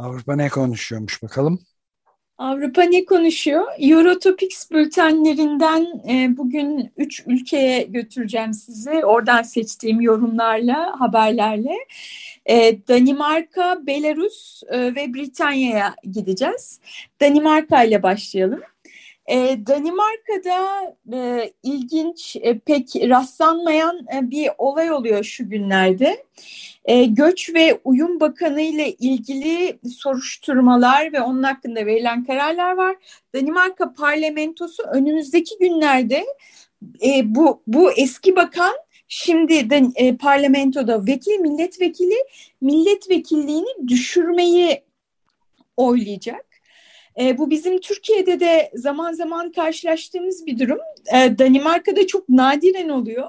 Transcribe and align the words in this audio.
Avrupa 0.00 0.36
ne 0.36 0.48
konuşuyormuş 0.48 1.22
bakalım? 1.22 1.60
Avrupa 2.38 2.82
ne 2.82 3.04
konuşuyor? 3.04 3.64
Eurotopics 3.78 4.70
bültenlerinden 4.70 5.86
e, 6.08 6.36
bugün 6.36 6.92
üç 6.96 7.22
ülkeye 7.26 7.82
götüreceğim 7.82 8.54
sizi. 8.54 9.04
Oradan 9.04 9.42
seçtiğim 9.42 10.00
yorumlarla, 10.00 11.00
haberlerle. 11.00 11.74
E, 12.46 12.88
Danimarka, 12.88 13.86
Belarus 13.86 14.62
e, 14.68 14.94
ve 14.94 15.14
Britanya'ya 15.14 15.94
gideceğiz. 16.12 16.80
Danimarka 17.20 17.84
ile 17.84 18.02
başlayalım. 18.02 18.60
E, 19.30 19.66
Danimarka'da 19.66 20.96
e, 21.12 21.52
ilginç, 21.62 22.36
e, 22.40 22.58
pek 22.58 22.96
rastlanmayan 22.96 24.06
e, 24.16 24.30
bir 24.30 24.50
olay 24.58 24.92
oluyor 24.92 25.24
şu 25.24 25.50
günlerde. 25.50 26.24
E, 26.84 27.04
Göç 27.04 27.54
ve 27.54 27.80
Uyum 27.84 28.20
Bakanı 28.20 28.60
ile 28.60 28.92
ilgili 28.92 29.78
soruşturmalar 29.98 31.12
ve 31.12 31.20
onun 31.20 31.42
hakkında 31.42 31.86
verilen 31.86 32.24
kararlar 32.24 32.76
var. 32.76 32.96
Danimarka 33.34 33.92
parlamentosu 33.92 34.82
önümüzdeki 34.82 35.58
günlerde 35.58 36.24
e, 37.04 37.34
bu, 37.34 37.62
bu 37.66 37.92
eski 37.92 38.36
bakan 38.36 38.74
şimdi 39.08 39.70
de 39.70 39.82
e, 39.94 40.16
parlamentoda 40.16 41.06
vekil 41.06 41.38
milletvekili 41.40 42.24
milletvekilliğini 42.60 43.88
düşürmeyi 43.88 44.82
oylayacak. 45.76 46.49
E, 47.20 47.38
bu 47.38 47.50
bizim 47.50 47.80
Türkiye'de 47.80 48.40
de 48.40 48.70
zaman 48.74 49.12
zaman 49.12 49.52
karşılaştığımız 49.52 50.46
bir 50.46 50.58
durum. 50.58 50.78
E, 51.14 51.38
Danimarka'da 51.38 52.06
çok 52.06 52.28
nadiren 52.28 52.88
oluyor. 52.88 53.28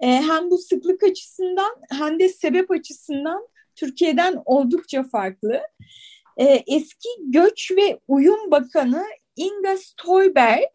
E, 0.00 0.06
hem 0.06 0.50
bu 0.50 0.58
sıklık 0.58 1.02
açısından 1.02 1.76
hem 1.90 2.18
de 2.18 2.28
sebep 2.28 2.70
açısından 2.70 3.48
Türkiye'den 3.76 4.42
oldukça 4.44 5.02
farklı. 5.02 5.60
E, 6.36 6.44
eski 6.66 7.08
Göç 7.20 7.72
ve 7.76 7.98
Uyum 8.08 8.50
Bakanı 8.50 9.04
Inga 9.36 9.76
Stolberg 9.76 10.70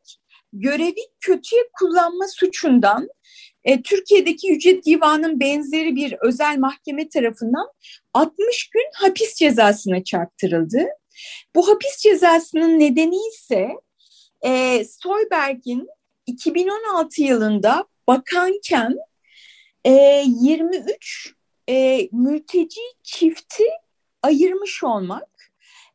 görevi 0.53 1.02
kötüye 1.20 1.62
kullanma 1.80 2.28
suçundan 2.28 3.09
e, 3.64 3.81
Türkiye'deki 3.81 4.47
Yüce 4.47 4.84
Divan'ın 4.84 5.40
benzeri 5.40 5.96
bir 5.96 6.16
özel 6.22 6.58
mahkeme 6.58 7.09
tarafından 7.09 7.68
60 8.14 8.70
gün 8.70 8.86
hapis 8.94 9.36
cezasına 9.36 10.03
çarptırıldı. 10.03 10.88
Bu 11.56 11.68
hapis 11.68 11.98
cezasının 11.98 12.80
nedeni 12.80 13.18
ise 13.28 13.70
e, 14.42 14.84
Soyberg'in 14.86 15.90
2016 16.26 17.22
yılında 17.22 17.86
bakanken 18.08 18.96
e, 19.86 20.24
23 20.28 21.34
e, 21.70 22.09
mülteci 22.12 22.81
çifti 23.03 23.64
ayırmış 24.24 24.84
olmak. 24.84 25.52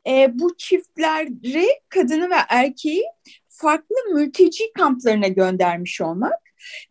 E, 0.06 0.38
bu 0.38 0.56
çiftleri 0.56 1.68
kadını 1.88 2.30
ve 2.30 2.36
erkeği 2.48 3.04
farklı 3.48 3.96
mülteci 4.12 4.72
kamplarına 4.72 5.28
göndermiş 5.28 6.00
olmak. 6.00 6.40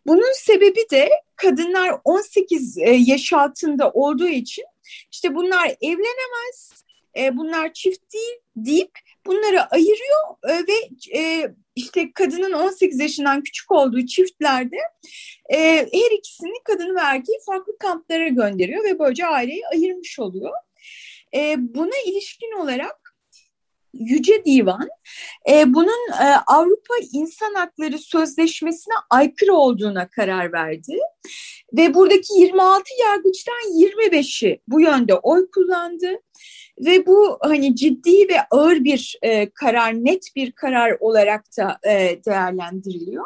Bunun 0.07 0.34
sebebi 0.34 0.90
de 0.91 1.09
kadınlar 1.35 1.96
18 2.03 2.78
e, 2.78 2.91
yaş 2.91 3.34
altında 3.34 3.91
olduğu 3.91 4.28
için 4.28 4.66
işte 5.11 5.35
bunlar 5.35 5.75
evlenemez, 5.81 6.84
e, 7.19 7.38
bunlar 7.38 7.74
çift 7.74 8.13
değil 8.13 8.35
deyip 8.56 8.91
bunları 9.25 9.63
ayırıyor 9.63 10.19
e, 10.50 10.53
ve 10.53 10.90
e, 11.19 11.53
işte 11.75 12.12
kadının 12.13 12.52
18 12.52 13.00
yaşından 13.00 13.44
küçük 13.44 13.72
olduğu 13.72 14.06
çiftlerde 14.06 14.78
e, 15.50 15.58
her 15.94 16.18
ikisini 16.18 16.63
kadını 16.63 16.96
ve 16.96 17.00
erkeği 17.00 17.38
farklı 17.46 17.78
kamplara 17.78 18.28
gönderiyor 18.28 18.84
ve 18.84 19.00
böylece 19.00 19.25
aileyi 19.25 19.68
ayırmış 19.68 20.19
oluyor. 20.19 20.52
E, 21.35 21.56
buna 21.59 21.97
ilişkin 22.06 22.62
olarak 22.62 23.09
Yüce 23.94 24.46
Divan 24.46 24.90
e, 25.50 25.74
bunun 25.74 26.12
e, 26.22 26.25
Avrupa 26.47 26.94
İnsan 27.13 27.53
Hakları 27.53 27.97
Sözleşmesi'ne 27.97 28.94
aykırı 29.09 29.53
olduğuna 29.53 30.09
karar 30.09 30.53
verdi. 30.53 30.97
Ve 31.74 31.94
buradaki 31.94 32.34
26 32.34 32.84
yargıçtan 33.02 33.56
25'i 33.56 34.62
bu 34.68 34.81
yönde 34.81 35.16
oy 35.16 35.52
kullandı. 35.52 36.08
Ve 36.79 37.06
bu 37.06 37.38
hani 37.41 37.75
ciddi 37.75 38.29
ve 38.29 38.41
ağır 38.51 38.84
bir 38.84 39.19
e, 39.22 39.50
karar, 39.50 39.94
net 39.94 40.35
bir 40.35 40.51
karar 40.51 40.97
olarak 41.00 41.45
da 41.57 41.79
e, 41.84 42.19
değerlendiriliyor. 42.25 43.25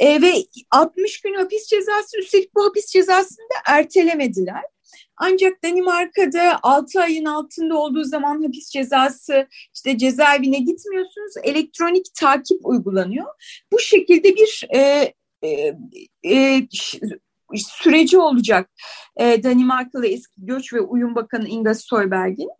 E, 0.00 0.22
ve 0.22 0.32
60 0.70 1.20
gün 1.20 1.34
hapis 1.34 1.66
cezası, 1.66 2.18
üstelik 2.18 2.54
bu 2.54 2.64
hapis 2.64 2.86
cezasını 2.86 3.44
da 3.44 3.72
ertelemediler. 3.72 4.62
Ancak 5.16 5.62
Danimarka'da 5.64 6.58
6 6.62 7.00
ayın 7.00 7.24
altında 7.24 7.78
olduğu 7.78 8.04
zaman 8.04 8.42
hapis 8.42 8.70
cezası 8.70 9.48
işte 9.74 9.98
cezaevine 9.98 10.58
gitmiyorsunuz. 10.58 11.32
Elektronik 11.42 12.06
takip 12.14 12.66
uygulanıyor. 12.66 13.26
Bu 13.72 13.78
şekilde 13.78 14.36
bir 14.36 14.68
e, 14.74 15.12
e, 15.42 15.74
e, 16.24 16.62
süreci 17.54 18.18
olacak 18.18 18.70
e, 19.16 19.42
Danimarkalı 19.42 20.06
eski 20.06 20.34
Göç 20.38 20.72
ve 20.72 20.80
Uyum 20.80 21.14
Bakanı 21.14 21.48
Inga 21.48 21.74
Støjberg'in. 21.74 22.50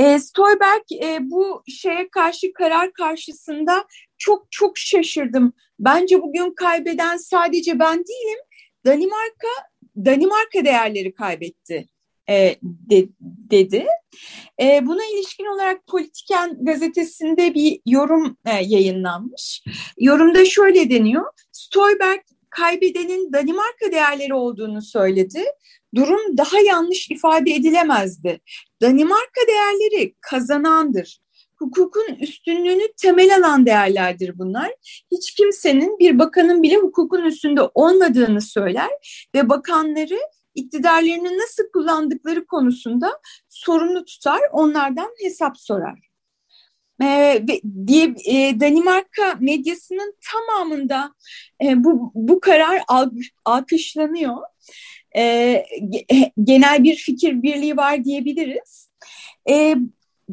E, 0.00 0.18
Stolberg 0.18 0.82
e, 1.02 1.18
bu 1.30 1.62
şeye 1.68 2.08
karşı 2.08 2.52
karar 2.52 2.92
karşısında 2.92 3.84
çok 4.18 4.46
çok 4.50 4.78
şaşırdım. 4.78 5.52
Bence 5.78 6.22
bugün 6.22 6.54
kaybeden 6.54 7.16
sadece 7.16 7.78
ben 7.78 7.98
değilim. 7.98 8.38
Danimarka 8.86 9.48
Danimarka 9.96 10.64
değerleri 10.64 11.14
kaybetti 11.14 11.88
e, 12.28 12.56
de, 12.62 13.08
dedi. 13.50 13.86
E, 14.60 14.86
buna 14.86 15.02
ilişkin 15.14 15.44
olarak 15.44 15.86
Politiken 15.86 16.64
gazetesinde 16.64 17.54
bir 17.54 17.80
yorum 17.86 18.36
e, 18.46 18.50
yayınlanmış. 18.50 19.64
Yorumda 19.98 20.44
şöyle 20.44 20.90
deniyor. 20.90 21.32
Stolberg 21.52 22.20
kaybedenin 22.50 23.32
Danimarka 23.32 23.92
değerleri 23.92 24.34
olduğunu 24.34 24.82
söyledi. 24.82 25.44
Durum 25.94 26.36
daha 26.38 26.60
yanlış 26.60 27.10
ifade 27.10 27.50
edilemezdi. 27.50 28.40
Danimarka 28.82 29.40
değerleri 29.48 30.14
kazanandır. 30.20 31.20
Hukukun 31.56 32.14
üstünlüğünü 32.20 32.92
temel 32.96 33.36
alan 33.36 33.66
değerlerdir 33.66 34.38
bunlar. 34.38 34.70
Hiç 35.10 35.34
kimsenin 35.34 35.98
bir 35.98 36.18
bakanın 36.18 36.62
bile 36.62 36.76
hukukun 36.76 37.22
üstünde 37.22 37.60
olmadığını 37.74 38.40
söyler 38.40 38.90
ve 39.34 39.48
bakanları 39.48 40.18
iktidarlarını 40.54 41.38
nasıl 41.38 41.62
kullandıkları 41.72 42.46
konusunda 42.46 43.20
sorumlu 43.48 44.04
tutar, 44.04 44.40
onlardan 44.52 45.10
hesap 45.22 45.58
sorar. 45.58 46.09
Ee, 47.02 47.44
diye 47.86 48.14
e, 48.26 48.60
Danimarka 48.60 49.34
medyasının 49.40 50.14
tamamında 50.30 51.14
e, 51.64 51.84
bu 51.84 52.12
bu 52.14 52.40
karar 52.40 52.82
alkışlanıyor. 53.44 54.36
E, 55.16 55.64
genel 56.44 56.84
bir 56.84 56.96
fikir 56.96 57.42
birliği 57.42 57.76
var 57.76 58.04
diyebiliriz. 58.04 58.90
E, 59.50 59.76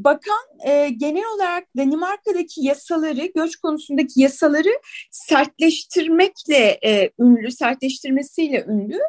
bakan 0.03 0.67
e, 0.67 0.89
genel 0.89 1.23
olarak 1.35 1.67
Danimarka'daki 1.77 2.65
yasaları, 2.65 3.25
göç 3.35 3.55
konusundaki 3.55 4.21
yasaları 4.21 4.79
sertleştirmekle 5.11 6.79
e, 6.85 7.09
ünlü, 7.19 7.51
sertleştirmesiyle 7.51 8.65
ünlü. 8.69 8.99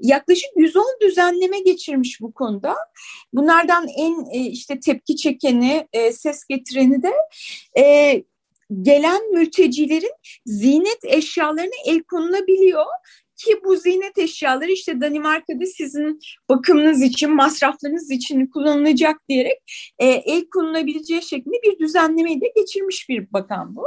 Yaklaşık 0.00 0.50
110 0.56 0.84
düzenleme 1.00 1.58
geçirmiş 1.58 2.20
bu 2.20 2.32
konuda. 2.32 2.76
Bunlardan 3.32 3.88
en 3.88 4.30
e, 4.32 4.38
işte 4.38 4.80
tepki 4.80 5.16
çekeni, 5.16 5.88
e, 5.92 6.12
ses 6.12 6.44
getireni 6.44 7.02
de 7.02 7.12
e, 7.80 8.22
gelen 8.82 9.32
mültecilerin 9.32 10.14
zinet 10.46 11.04
eşyalarına 11.04 11.74
el 11.86 12.02
konulabiliyor 12.02 12.86
ki 13.44 13.60
bu 13.64 13.76
ziynet 13.76 14.18
eşyaları 14.18 14.70
işte 14.70 15.00
Danimarka'da 15.00 15.66
sizin 15.66 16.20
bakımınız 16.48 17.02
için, 17.02 17.34
masraflarınız 17.34 18.10
için 18.10 18.46
kullanılacak 18.46 19.28
diyerek 19.28 19.58
e, 19.98 20.06
el 20.06 20.44
konulabileceği 20.50 21.22
şeklinde 21.22 21.56
bir 21.62 21.78
düzenlemeyi 21.78 22.40
de 22.40 22.52
geçirmiş 22.56 23.08
bir 23.08 23.32
bakan 23.32 23.76
bu. 23.76 23.84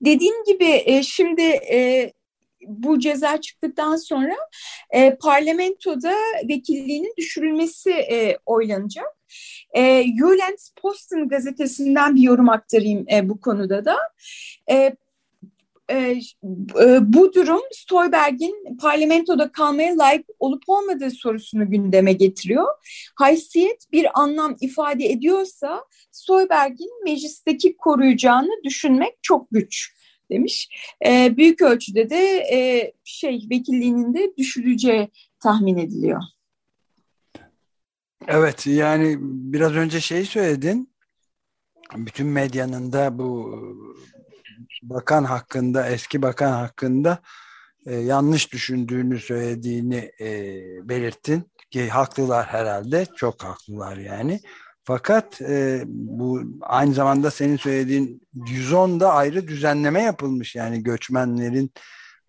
Dediğim 0.00 0.44
gibi 0.44 0.82
e, 0.84 1.02
şimdi 1.02 1.42
e, 1.72 2.12
bu 2.66 2.98
ceza 2.98 3.40
çıktıktan 3.40 3.96
sonra 3.96 4.36
e, 4.90 5.16
parlamentoda 5.16 6.14
vekilliğinin 6.48 7.14
düşürülmesi 7.18 7.90
e, 7.90 8.38
oylanacak. 8.46 9.16
E, 9.76 10.02
Jyllands 10.02 10.70
Posten 10.82 11.28
gazetesinden 11.28 12.16
bir 12.16 12.22
yorum 12.22 12.48
aktarayım 12.48 13.06
e, 13.12 13.28
bu 13.28 13.40
konuda 13.40 13.84
da. 13.84 13.96
E, 14.70 14.96
e, 15.90 15.96
e, 16.80 17.12
bu 17.12 17.32
durum 17.34 17.60
Stolberg'in 17.72 18.76
parlamentoda 18.76 19.52
kalmaya 19.52 19.98
layık 19.98 20.26
olup 20.38 20.62
olmadığı 20.66 21.10
sorusunu 21.10 21.70
gündeme 21.70 22.12
getiriyor. 22.12 22.66
Haysiyet 23.14 23.92
bir 23.92 24.20
anlam 24.20 24.56
ifade 24.60 25.06
ediyorsa 25.06 25.84
Stolberg'in 26.10 27.04
meclisteki 27.04 27.76
koruyacağını 27.76 28.64
düşünmek 28.64 29.18
çok 29.22 29.50
güç 29.50 29.94
demiş. 30.30 30.68
E, 31.06 31.36
büyük 31.36 31.62
ölçüde 31.62 32.10
de 32.10 32.44
e, 32.52 32.92
şey 33.04 33.46
vekilliğinin 33.50 34.14
de 34.14 34.32
düşürüleceği 34.38 35.08
tahmin 35.40 35.76
ediliyor. 35.76 36.22
Evet 38.28 38.66
yani 38.66 39.16
biraz 39.20 39.72
önce 39.72 40.00
şey 40.00 40.24
söyledin. 40.24 40.90
Bütün 41.96 42.26
medyanın 42.26 42.92
da 42.92 43.18
bu 43.18 43.60
bakan 44.82 45.24
hakkında, 45.24 45.88
eski 45.88 46.22
bakan 46.22 46.52
hakkında 46.52 47.18
e, 47.86 47.94
yanlış 47.94 48.52
düşündüğünü 48.52 49.20
söylediğini 49.20 50.10
e, 50.20 50.28
belirttin 50.88 51.50
ki 51.70 51.88
haklılar 51.88 52.46
herhalde, 52.46 53.06
çok 53.16 53.44
haklılar 53.44 53.96
yani. 53.96 54.40
Fakat 54.84 55.40
e, 55.40 55.82
bu 55.86 56.42
aynı 56.60 56.94
zamanda 56.94 57.30
senin 57.30 57.56
söylediğin 57.56 58.22
110'da 58.34 59.12
ayrı 59.12 59.48
düzenleme 59.48 60.02
yapılmış 60.02 60.54
yani 60.54 60.82
göçmenlerin 60.82 61.72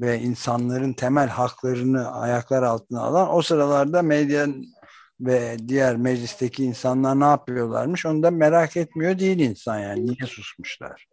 ve 0.02 0.20
insanların 0.20 0.94
temel 0.94 1.28
haklarını 1.28 2.12
ayaklar 2.12 2.64
altına 2.64 3.02
alan 3.02 3.36
o 3.36 3.42
sıralarda 3.42 4.02
medyanın 4.02 4.66
ve 5.20 5.58
diğer 5.68 5.98
meclisteki 5.98 6.64
insanlar 6.64 7.20
ne 7.20 7.26
yapıyorlarmış 7.26 8.06
onu 8.06 8.24
da 8.24 8.32
merak 8.32 8.78
etmiyor 8.78 9.20
değil 9.20 9.40
insan 9.40 9.80
yani 9.80 10.06
niye 10.06 10.28
susmuşlar. 10.28 11.08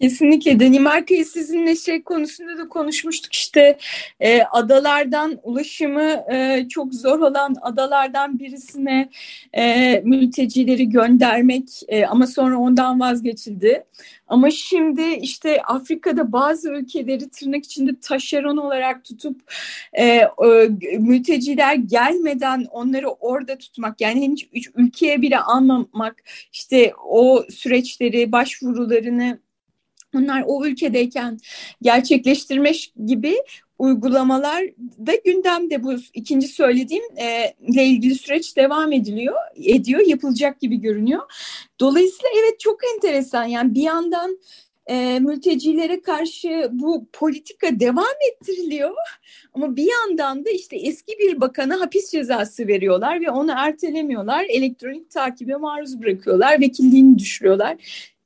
Kesinlikle 0.00 0.60
Danimarka'yı 0.60 1.24
sizinle 1.24 1.76
şey 1.76 2.02
konusunda 2.02 2.58
da 2.58 2.68
konuşmuştuk 2.68 3.32
işte 3.32 3.78
e, 4.20 4.42
adalardan 4.42 5.38
ulaşımı 5.42 6.24
e, 6.32 6.66
çok 6.68 6.94
zor 6.94 7.18
olan 7.20 7.56
adalardan 7.62 8.38
birisine 8.38 9.10
e, 9.52 10.00
mültecileri 10.04 10.88
göndermek 10.88 11.68
e, 11.88 12.06
ama 12.06 12.26
sonra 12.26 12.58
ondan 12.58 13.00
vazgeçildi. 13.00 13.84
Ama 14.28 14.50
şimdi 14.50 15.02
işte 15.02 15.62
Afrika'da 15.62 16.32
bazı 16.32 16.72
ülkeleri 16.72 17.30
tırnak 17.30 17.64
içinde 17.64 18.00
taşeron 18.00 18.56
olarak 18.56 19.04
tutup 19.04 19.40
e, 19.92 20.04
e, 20.04 20.28
mülteciler 20.98 21.74
gelmeden 21.74 22.66
onları 22.70 23.08
orada 23.08 23.58
tutmak 23.58 24.00
yani 24.00 24.32
hiç 24.52 24.70
ülkeye 24.74 25.22
bile 25.22 25.38
almamak 25.38 26.22
işte 26.52 26.92
o 27.08 27.44
süreçleri 27.50 28.32
başvurularını 28.32 29.45
onlar 30.14 30.42
o 30.46 30.66
ülkedeyken 30.66 31.38
gerçekleştirmek 31.82 32.92
gibi 33.06 33.36
uygulamalar 33.78 34.64
da 35.06 35.12
gündemde. 35.24 35.82
Bu 35.82 35.94
ikinci 36.14 36.48
söylediğim 36.48 37.04
e, 37.16 37.54
ilgili 37.84 38.14
süreç 38.14 38.56
devam 38.56 38.92
ediliyor 38.92 39.34
ediyor 39.56 40.00
yapılacak 40.06 40.60
gibi 40.60 40.80
görünüyor. 40.80 41.22
Dolayısıyla 41.80 42.28
evet 42.42 42.60
çok 42.60 42.80
enteresan. 42.94 43.44
Yani 43.44 43.74
bir 43.74 43.82
yandan 43.82 44.38
e, 44.86 45.18
mültecilere 45.20 46.00
karşı 46.00 46.68
bu 46.72 47.06
politika 47.12 47.80
devam 47.80 48.16
ettiriliyor 48.32 48.94
ama 49.54 49.76
bir 49.76 49.88
yandan 49.90 50.44
da 50.44 50.50
işte 50.50 50.76
eski 50.76 51.18
bir 51.18 51.40
bakana 51.40 51.80
hapis 51.80 52.10
cezası 52.10 52.68
veriyorlar 52.68 53.20
ve 53.20 53.30
onu 53.30 53.52
ertelemiyorlar. 53.56 54.46
Elektronik 54.48 55.10
takibe 55.10 55.56
maruz 55.56 56.02
bırakıyorlar 56.02 56.60
vekilliğini 56.60 57.18
düşürüyorlar 57.18 57.76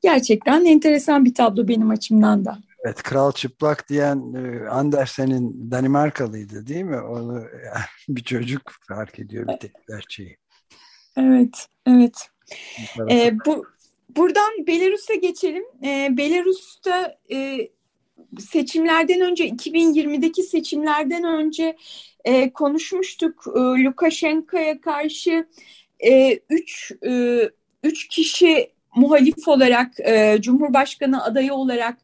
gerçekten 0.01 0.65
enteresan 0.65 1.25
bir 1.25 1.35
tablo 1.35 1.69
benim 1.69 1.91
açımdan 1.91 2.45
da. 2.45 2.59
Evet, 2.85 3.03
kral 3.03 3.33
çıplak 3.33 3.89
diyen 3.89 4.35
e, 4.35 4.69
Andersen'in 4.69 5.71
Danimarkalıydı 5.71 6.67
değil 6.67 6.85
mi? 6.85 7.01
Onu 7.01 7.45
bir 8.09 8.23
çocuk 8.23 8.73
fark 8.89 9.19
ediyor 9.19 9.49
bir 9.49 9.59
tek 9.59 9.73
gerçeği. 9.89 10.37
Evet, 11.17 11.67
evet. 11.87 12.29
Ee, 13.11 13.33
bu 13.47 13.67
buradan 14.17 14.67
Belarus'a 14.67 15.15
geçelim. 15.15 15.65
Ee, 15.85 16.09
Belarus'ta 16.17 17.19
e, 17.33 17.69
seçimlerden 18.39 19.21
önce 19.21 19.49
2020'deki 19.49 20.43
seçimlerden 20.43 21.25
önce 21.25 21.77
e, 22.25 22.53
konuşmuştuk. 22.53 23.45
E, 23.57 23.59
Lukashenko'ya 23.59 24.81
karşı 24.81 25.47
e, 26.01 26.41
üç 26.51 26.93
e, 27.07 27.41
üç 27.83 28.09
kişi 28.09 28.73
muhalif 28.97 29.49
olarak 29.49 30.01
e, 30.01 30.39
Cumhurbaşkanı 30.41 31.25
adayı 31.25 31.55
olarak 31.55 31.97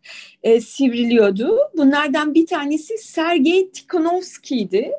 e, 0.42 0.60
sivriliyordu. 0.60 1.58
Bunlardan 1.76 2.34
bir 2.34 2.46
tanesi 2.46 2.98
Sergey 2.98 3.70
Tikhanovski'ydi. 3.70 4.92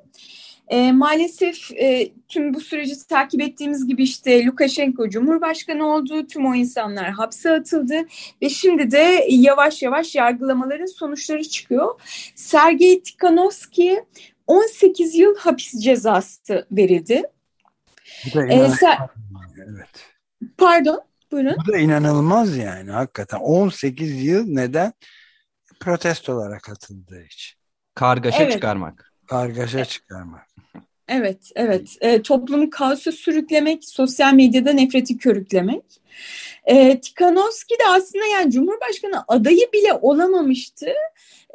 E, 0.68 0.92
maalesef 0.92 1.72
e, 1.72 2.12
tüm 2.28 2.54
bu 2.54 2.62
süreci 2.62 3.08
takip 3.08 3.42
ettiğimiz 3.42 3.88
gibi 3.88 4.04
işte 4.04 4.46
Lukashenko 4.46 5.10
Cumhurbaşkanı 5.10 5.88
oldu, 5.88 6.28
tüm 6.28 6.46
o 6.46 6.56
insanlar 6.56 7.10
hapse 7.12 7.52
atıldı 7.52 8.06
ve 8.42 8.50
şimdi 8.50 8.92
de 8.92 9.26
yavaş 9.30 9.82
yavaş 9.82 10.16
yargılamaların 10.16 10.86
sonuçları 10.86 11.44
çıkıyor. 11.44 12.02
Sergey 12.36 13.02
Tikhanovski'ye 13.02 14.06
18 14.48 15.16
yıl 15.16 15.38
hapis 15.38 15.80
cezası 15.80 16.68
verildi. 16.72 17.24
Bu 18.26 18.40
da 18.40 18.48
ee, 18.48 18.54
evet. 19.56 20.06
Pardon? 20.58 21.07
Buyurun. 21.32 21.56
Bu 21.68 21.74
da 21.74 21.78
inanılmaz 21.78 22.58
yani 22.58 22.92
hakikaten. 22.92 23.38
18 23.38 24.24
yıl 24.24 24.46
neden? 24.48 24.94
Protesto 25.80 26.34
olarak 26.34 26.70
atıldığı 26.70 27.24
için. 27.24 27.58
Kargaşa 27.96 28.44
evet. 28.44 28.52
çıkarmak. 28.52 29.14
Kargaşa 29.28 29.86
çıkarmak. 29.86 30.48
Evet, 31.08 31.52
evet. 31.56 31.98
E, 32.02 32.22
toplumu 32.22 32.70
kaosa 32.70 33.12
sürüklemek, 33.12 33.86
sosyal 33.86 34.34
medyada 34.34 34.74
nefreti 34.74 35.18
körüklemek. 35.18 35.84
E, 36.66 37.00
Tikhanovski 37.00 37.74
de 37.74 37.88
aslında 37.90 38.26
yani 38.26 38.52
Cumhurbaşkanı 38.52 39.24
adayı 39.28 39.72
bile 39.74 39.94
olamamıştı. 40.02 40.90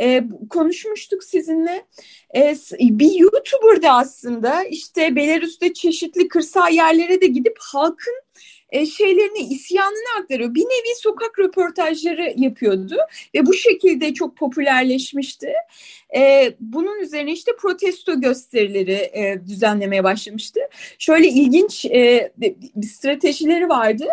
E, 0.00 0.25
konuşmuştuk 0.50 1.25
sizinle. 1.25 1.85
E, 2.37 2.57
bir 2.81 3.12
YouTuber 3.14 3.83
da 3.83 3.93
aslında 3.93 4.64
işte 4.64 5.17
Belarus'ta 5.17 5.73
çeşitli 5.73 6.29
kırsal 6.29 6.73
yerlere 6.73 7.21
de 7.21 7.26
gidip 7.26 7.57
halkın 7.61 8.14
e, 8.73 8.87
şeylerini, 8.87 9.38
isyanını 9.38 10.21
aktarıyor. 10.21 10.55
Bir 10.55 10.64
nevi 10.64 10.97
sokak 10.97 11.38
röportajları 11.38 12.35
yapıyordu 12.37 12.97
ve 13.35 13.47
bu 13.47 13.55
şekilde 13.55 14.14
çok 14.14 14.37
popülerleşmişti. 14.37 15.52
E, 16.16 16.54
bunun 16.61 17.00
üzerine 17.00 17.33
işte 17.33 17.52
protesto 17.59 18.21
gösterileri 18.21 18.92
e, 18.92 19.40
düzenlemeye 19.47 20.04
başlamıştı. 20.04 20.61
Şöyle 20.99 21.28
ilginç 21.28 21.85
e, 21.85 22.33
stratejileri 22.83 23.69
vardı. 23.69 24.04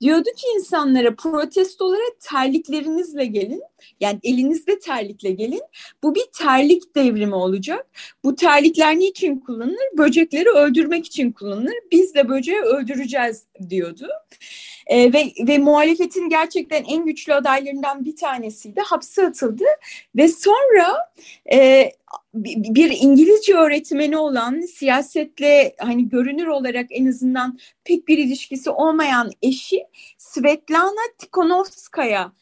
Diyordu 0.00 0.28
ki 0.36 0.46
insanlara 0.56 1.14
protestolara 1.14 2.08
terliklerinizle 2.20 3.26
gelin. 3.26 3.62
Yani 4.00 4.18
elinizde 4.22 4.78
terlikle 4.78 5.30
gelin. 5.30 5.62
Bu 6.02 6.14
bir 6.14 6.24
terlik 6.38 6.96
devrimi 6.96 7.34
olacak. 7.34 7.86
Bu 8.24 8.36
terlikler 8.36 8.98
niçin 8.98 9.38
kullanılır? 9.38 9.98
Böcekleri 9.98 10.48
öldürmek 10.48 11.06
için 11.06 11.32
kullanılır. 11.32 11.74
Biz 11.92 12.14
de 12.14 12.28
böceği 12.28 12.60
öldüreceğiz 12.60 13.46
diyordu. 13.70 14.08
E, 14.86 15.12
ve, 15.12 15.32
ve 15.40 15.58
muhalefetin 15.58 16.28
gerçekten 16.28 16.84
en 16.84 17.04
güçlü 17.04 17.34
adaylarından 17.34 18.04
bir 18.04 18.16
tanesiydi. 18.16 18.80
Hapse 18.80 19.26
atıldı 19.26 19.64
ve 20.16 20.28
sonra 20.28 20.96
e, 21.52 21.92
bir 22.34 22.90
İngilizce 23.00 23.54
öğretmeni 23.54 24.16
olan 24.16 24.60
siyasetle 24.60 25.74
hani 25.78 26.08
görünür 26.08 26.46
olarak 26.46 26.86
en 26.90 27.06
azından 27.06 27.58
pek 27.84 28.08
bir 28.08 28.18
ilişkisi 28.18 28.70
olmayan 28.70 29.30
eşi 29.42 29.86
Svetlana 30.18 31.02
Tikhonovskaya 31.18 32.32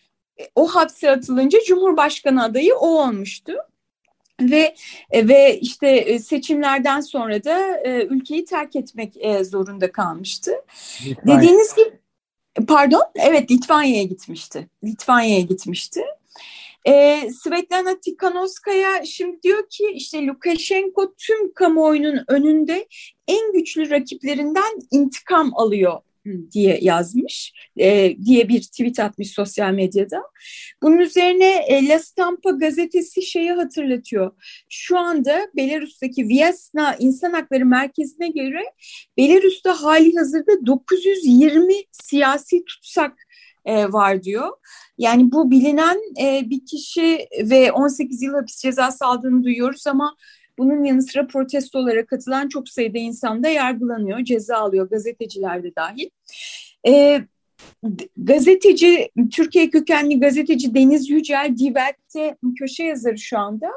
e, 0.40 0.42
o 0.54 0.66
hapse 0.66 1.10
atılınca 1.10 1.58
Cumhurbaşkanı 1.66 2.44
adayı 2.44 2.74
o 2.74 2.86
olmuştu. 2.86 3.52
Ve 4.40 4.74
e, 5.10 5.28
ve 5.28 5.58
işte 5.60 5.88
e, 5.88 6.18
seçimlerden 6.18 7.00
sonra 7.00 7.44
da 7.44 7.82
ülkeyi 8.10 8.44
terk 8.44 8.76
etmek 8.76 9.14
zorunda 9.46 9.92
kalmıştı. 9.92 10.52
Litvanya. 11.06 11.38
Dediğiniz 11.38 11.74
gibi 11.74 12.03
pardon 12.68 13.02
evet 13.14 13.50
Litvanya'ya 13.50 14.02
gitmişti. 14.02 14.68
Litvanya'ya 14.84 15.40
gitmişti. 15.40 16.00
E, 16.84 17.20
Svetlana 17.30 18.00
Tikhanovskaya 18.00 19.04
şimdi 19.04 19.42
diyor 19.42 19.68
ki 19.70 19.84
işte 19.94 20.26
Lukashenko 20.26 21.14
tüm 21.18 21.54
kamuoyunun 21.54 22.24
önünde 22.28 22.88
en 23.28 23.52
güçlü 23.52 23.90
rakiplerinden 23.90 24.78
intikam 24.90 25.50
alıyor 25.54 26.00
diye 26.52 26.78
yazmış 26.82 27.52
e, 27.76 28.16
diye 28.24 28.48
bir 28.48 28.62
tweet 28.62 29.00
atmış 29.00 29.30
sosyal 29.30 29.72
medyada. 29.72 30.22
Bunun 30.82 30.98
üzerine 30.98 31.54
e, 31.54 31.88
La 31.88 31.98
Stampa 31.98 32.50
gazetesi 32.50 33.22
şeyi 33.22 33.52
hatırlatıyor. 33.52 34.32
Şu 34.68 34.98
anda 34.98 35.40
Belarus'taki 35.56 36.28
Vyasna 36.28 36.96
İnsan 36.98 37.32
Hakları 37.32 37.66
Merkezi'ne 37.66 38.28
göre 38.28 38.62
Belarus'ta 39.16 39.82
hali 39.82 40.16
hazırda 40.16 40.66
920 40.66 41.74
siyasi 41.92 42.64
tutsak 42.64 43.12
e, 43.64 43.92
var 43.92 44.22
diyor. 44.22 44.48
Yani 44.98 45.32
bu 45.32 45.50
bilinen 45.50 45.98
e, 46.20 46.50
bir 46.50 46.66
kişi 46.66 47.28
ve 47.42 47.72
18 47.72 48.22
yıl 48.22 48.34
hapis 48.34 48.62
cezası 48.62 49.06
aldığını 49.06 49.44
duyuyoruz 49.44 49.86
ama 49.86 50.16
bunun 50.58 50.84
yanı 50.84 51.02
sıra 51.02 51.26
protestolara 51.26 52.06
katılan 52.06 52.48
çok 52.48 52.68
sayıda 52.68 52.98
insan 52.98 53.42
da 53.42 53.48
yargılanıyor, 53.48 54.24
ceza 54.24 54.56
alıyor, 54.56 54.90
gazeteciler 54.90 55.62
de 55.62 55.74
dahil. 55.76 56.10
E, 56.86 57.20
gazeteci, 58.16 59.10
Türkiye 59.32 59.70
kökenli 59.70 60.20
gazeteci 60.20 60.74
Deniz 60.74 61.10
Yücel, 61.10 61.54
Divert'te 61.58 62.36
köşe 62.58 62.84
yazarı 62.84 63.18
şu 63.18 63.38
anda. 63.38 63.70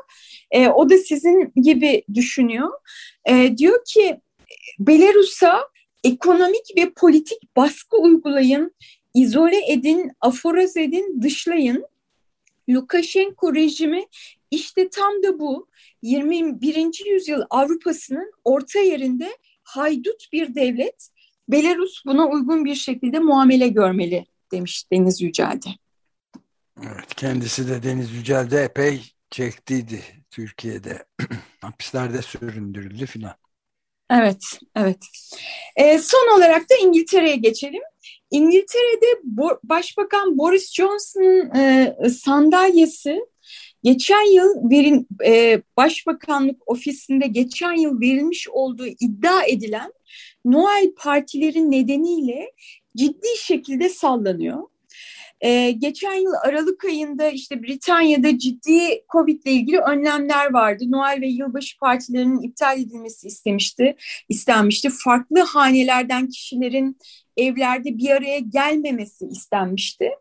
E, 0.52 0.68
o 0.68 0.90
da 0.90 0.98
sizin 0.98 1.52
gibi 1.56 2.04
düşünüyor. 2.14 2.70
E, 3.26 3.58
diyor 3.58 3.80
ki 3.86 4.20
Belarus'a 4.80 5.60
ekonomik 6.04 6.78
ve 6.78 6.90
politik 6.90 7.56
baskı 7.56 7.98
uygulayın, 7.98 8.76
izole 9.14 9.72
edin, 9.72 10.12
aforoz 10.22 10.78
edin, 10.78 11.20
dışlayın. 11.22 11.86
Lukashenko 12.70 13.56
rejimi 13.56 14.06
işte 14.52 14.90
tam 14.90 15.24
da 15.24 15.40
bu 15.40 15.68
21. 16.02 17.06
yüzyıl 17.12 17.42
Avrupa'sının 17.50 18.32
orta 18.44 18.80
yerinde 18.80 19.38
haydut 19.64 20.28
bir 20.34 20.56
devlet. 20.56 21.10
Belarus 21.50 22.06
buna 22.06 22.28
uygun 22.28 22.66
bir 22.66 22.76
şekilde 22.76 23.20
muamele 23.20 23.68
görmeli 23.68 24.26
demiş 24.52 24.92
Deniz 24.92 25.22
Yücel'de. 25.22 25.70
Evet, 26.84 27.16
kendisi 27.16 27.70
de 27.70 27.84
Deniz 27.84 28.12
Yücel'de 28.12 28.64
epey 28.64 29.02
çektiydi 29.30 30.02
Türkiye'de. 30.30 31.06
Hapislerde 31.62 32.22
süründürüldü 32.22 33.06
filan. 33.06 33.36
Evet, 34.12 34.60
evet. 34.76 34.98
E, 35.76 36.00
son 36.00 36.38
olarak 36.38 36.70
da 36.70 36.76
İngiltere'ye 36.84 37.36
geçelim. 37.36 37.82
İngiltere'de 38.32 39.22
Başbakan 39.64 40.38
Boris 40.38 40.74
Johnson'ın 40.74 41.56
e, 41.56 41.96
sandalyesi 42.10 43.26
geçen 43.84 44.34
yıl 44.34 44.70
verin 44.70 45.08
e, 45.26 45.62
Başbakanlık 45.78 46.72
ofisinde 46.72 47.28
geçen 47.28 47.74
yıl 47.74 48.02
verilmiş 48.02 48.50
olduğu 48.50 48.88
iddia 48.88 49.44
edilen 49.44 49.94
Noel 50.46 50.94
partilerin 50.98 51.72
nedeniyle 51.72 52.52
ciddi 52.98 53.28
şekilde 53.38 53.90
sallanıyor. 53.90 54.64
Ee, 55.42 55.72
geçen 55.72 56.14
yıl 56.14 56.34
Aralık 56.44 56.86
ayında 56.86 57.30
işte 57.30 57.64
Britanya'da 57.64 58.38
ciddi 58.38 59.04
Covid 59.12 59.44
ile 59.44 59.52
ilgili 59.52 59.80
önlemler 59.80 60.54
vardı. 60.54 60.84
Noel 60.88 61.22
ve 61.22 61.28
yılbaşı 61.28 61.78
partilerinin 61.78 62.42
iptal 62.42 62.80
edilmesi 62.80 63.28
istemişti, 63.28 63.96
istenmişti. 64.30 64.90
Farklı 65.04 65.40
hanelerden 65.40 66.28
kişilerin 66.30 66.98
evlerde 67.38 67.98
bir 67.98 68.10
araya 68.10 68.40
gelmemesi 68.40 69.26
istenmişti. 69.26 70.12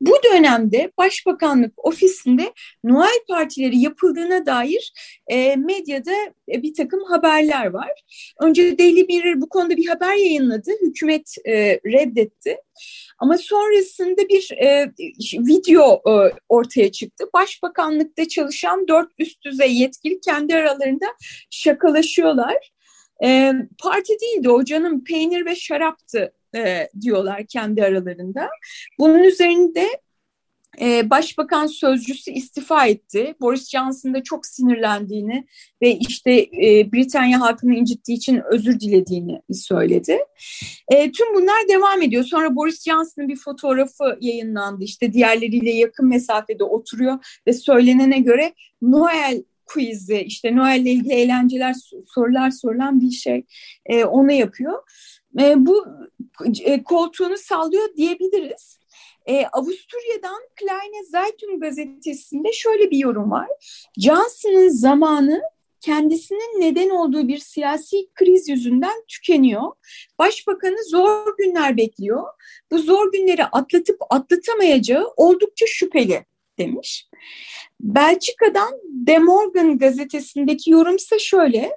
Bu 0.00 0.12
dönemde 0.24 0.92
Başbakanlık 0.98 1.86
ofisinde 1.86 2.52
Noel 2.84 3.20
partileri 3.28 3.78
yapıldığına 3.78 4.46
dair 4.46 4.92
e, 5.28 5.56
medyada 5.56 6.12
e, 6.52 6.62
bir 6.62 6.74
takım 6.74 7.04
haberler 7.04 7.66
var. 7.66 7.90
Önce 8.40 8.78
Daily 8.78 9.02
Mirror 9.02 9.40
bu 9.40 9.48
konuda 9.48 9.76
bir 9.76 9.86
haber 9.86 10.14
yayınladı, 10.14 10.70
hükümet 10.82 11.34
e, 11.46 11.52
reddetti. 11.86 12.56
Ama 13.18 13.38
sonrasında 13.38 14.28
bir 14.28 14.50
e, 14.52 14.92
video 15.32 16.02
e, 16.06 16.32
ortaya 16.48 16.92
çıktı. 16.92 17.24
Başbakanlıkta 17.34 18.28
çalışan 18.28 18.88
dört 18.88 19.08
üst 19.18 19.44
düzey 19.44 19.74
yetkili 19.74 20.20
kendi 20.20 20.54
aralarında 20.54 21.06
şakalaşıyorlar. 21.50 22.70
E, 23.24 23.52
parti 23.82 24.12
değildi 24.22 24.50
o 24.50 24.64
canım 24.64 25.04
peynir 25.04 25.46
ve 25.46 25.56
şaraptı 25.56 26.32
e, 26.56 26.88
diyorlar 27.00 27.46
kendi 27.46 27.84
aralarında. 27.84 28.48
Bunun 28.98 29.22
üzerinde 29.22 29.88
e, 30.80 31.10
Başbakan 31.10 31.66
sözcüsü 31.66 32.30
istifa 32.30 32.86
etti. 32.86 33.34
Boris 33.40 33.70
Johnson 33.70 34.14
da 34.14 34.22
çok 34.22 34.46
sinirlendiğini 34.46 35.46
ve 35.82 35.98
işte 36.08 36.32
e, 36.32 36.92
Britanya 36.92 37.40
halkını 37.40 37.74
incittiği 37.74 38.14
için 38.14 38.42
özür 38.52 38.80
dilediğini 38.80 39.42
söyledi. 39.52 40.18
E, 40.88 41.12
tüm 41.12 41.34
bunlar 41.34 41.68
devam 41.68 42.02
ediyor. 42.02 42.24
Sonra 42.24 42.56
Boris 42.56 42.84
Johnson'ın 42.84 43.28
bir 43.28 43.36
fotoğrafı 43.36 44.18
yayınlandı. 44.20 44.84
İşte 44.84 45.12
diğerleriyle 45.12 45.70
yakın 45.70 46.08
mesafede 46.08 46.64
oturuyor 46.64 47.40
ve 47.46 47.52
söylenene 47.52 48.18
göre 48.18 48.52
Noel 48.82 49.42
quiz'i 49.66 50.16
işte 50.16 50.56
Noel 50.56 50.80
ile 50.80 50.90
ilgili 50.90 51.12
eğlenceler 51.14 51.74
sorular 52.14 52.50
sorulan 52.50 53.00
bir 53.00 53.10
şey 53.10 53.44
onu 54.06 54.32
yapıyor. 54.32 54.78
E, 55.40 55.66
bu 55.66 55.86
e, 56.64 56.82
koltuğunu 56.82 57.36
sallıyor 57.36 57.96
diyebiliriz. 57.96 58.78
E, 59.26 59.46
Avusturya'dan 59.46 60.42
Kleine 60.56 61.04
Zeitung 61.04 61.62
gazetesinde 61.62 62.52
şöyle 62.52 62.90
bir 62.90 62.98
yorum 62.98 63.30
var. 63.30 63.48
Johnson'ın 63.98 64.68
zamanı 64.68 65.42
kendisinin 65.80 66.60
neden 66.60 66.90
olduğu 66.90 67.28
bir 67.28 67.38
siyasi 67.38 67.96
kriz 68.14 68.48
yüzünden 68.48 69.04
tükeniyor. 69.08 69.72
Başbakanı 70.18 70.84
zor 70.90 71.36
günler 71.38 71.76
bekliyor. 71.76 72.24
Bu 72.70 72.78
zor 72.78 73.12
günleri 73.12 73.44
atlatıp 73.44 73.96
atlatamayacağı 74.10 75.06
oldukça 75.16 75.66
şüpheli 75.66 76.24
demiş. 76.58 77.08
Belçika'dan 77.80 78.72
De 78.84 79.18
Morgan 79.18 79.78
gazetesindeki 79.78 80.70
yorumsa 80.70 81.18
şöyle. 81.18 81.70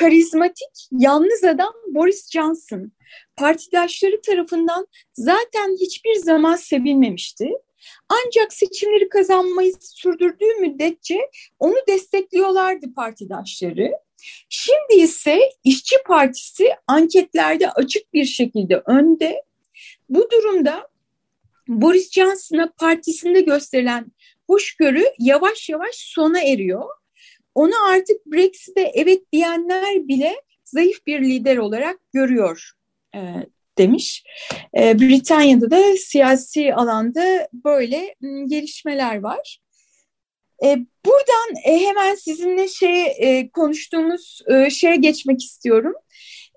Karizmatik, 0.00 0.88
yalnız 0.92 1.44
adam 1.44 1.72
Boris 1.86 2.30
Johnson 2.30 2.92
partidaşları 3.36 4.20
tarafından 4.20 4.86
zaten 5.14 5.76
hiçbir 5.80 6.14
zaman 6.14 6.56
sevilmemişti. 6.56 7.50
Ancak 8.08 8.52
seçimleri 8.52 9.08
kazanmayı 9.08 9.72
sürdürdüğü 9.80 10.54
müddetçe 10.60 11.30
onu 11.58 11.74
destekliyorlardı 11.88 12.94
partidaşları. 12.94 13.90
Şimdi 14.48 14.94
ise 14.94 15.40
İşçi 15.64 15.96
Partisi 16.06 16.68
anketlerde 16.86 17.70
açık 17.70 18.14
bir 18.14 18.24
şekilde 18.24 18.82
önde. 18.86 19.42
Bu 20.08 20.28
durumda 20.30 20.88
Boris 21.68 22.12
Johnson'a 22.12 22.72
partisinde 22.78 23.40
gösterilen 23.40 24.12
hoşgörü 24.46 25.04
yavaş 25.18 25.68
yavaş 25.68 25.94
sona 25.94 26.40
eriyor. 26.40 26.99
Onu 27.54 27.72
artık 27.88 28.26
Brexit'e 28.26 28.92
evet 28.94 29.32
diyenler 29.32 30.08
bile 30.08 30.34
zayıf 30.64 31.06
bir 31.06 31.20
lider 31.20 31.56
olarak 31.56 31.98
görüyor 32.12 32.70
e, 33.14 33.20
demiş. 33.78 34.24
E, 34.78 35.00
Britanya'da 35.00 35.70
da 35.70 35.96
siyasi 35.96 36.74
alanda 36.74 37.48
böyle 37.52 38.14
m, 38.20 38.44
gelişmeler 38.46 39.20
var. 39.20 39.60
E, 40.64 40.78
buradan 41.06 41.54
e, 41.64 41.78
hemen 41.78 42.14
sizinle 42.14 42.68
şey 42.68 43.06
e, 43.06 43.50
konuştuğumuz 43.50 44.40
e, 44.48 44.70
şeye 44.70 44.96
geçmek 44.96 45.42
istiyorum. 45.42 45.94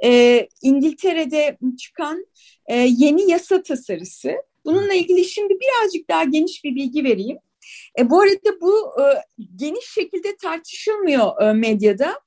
E, 0.04 0.48
İngiltere'de 0.62 1.58
çıkan 1.78 2.26
e, 2.66 2.76
yeni 2.76 3.32
yasa 3.32 3.64
tasarısı. 3.64 4.34
Bununla 4.66 4.94
ilgili 4.94 5.26
şimdi 5.26 5.54
birazcık 5.54 6.10
daha 6.10 6.24
geniş 6.24 6.64
bir 6.64 6.76
bilgi 6.76 7.04
vereyim. 7.04 7.38
E, 8.00 8.10
bu 8.10 8.22
arada 8.22 8.62
bu 8.62 9.02
e, 9.02 9.04
geniş 9.56 9.86
şekilde 9.86 10.36
tartışılmıyor 10.36 11.42
e, 11.42 11.54
medyada. 11.54 12.20